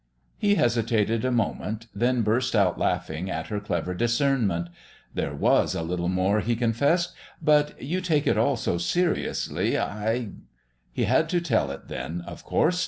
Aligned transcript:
He 0.39 0.55
hesitated 0.55 1.23
a 1.23 1.29
moment, 1.31 1.85
then 1.93 2.23
burst 2.23 2.55
out 2.55 2.79
laughing 2.79 3.29
at 3.29 3.49
her 3.49 3.59
clever 3.59 3.93
discernment. 3.93 4.67
"There 5.13 5.35
was 5.35 5.75
a 5.75 5.83
little 5.83 6.09
more," 6.09 6.39
he 6.39 6.55
confessed, 6.55 7.13
"but 7.39 7.79
you 7.79 8.01
take 8.01 8.25
it 8.25 8.35
all 8.35 8.55
so 8.57 8.79
seriously; 8.79 9.77
I" 9.77 10.29
He 10.91 11.03
had 11.03 11.29
to 11.29 11.39
tell 11.39 11.69
it 11.69 11.87
then, 11.87 12.21
of 12.21 12.43
course. 12.43 12.79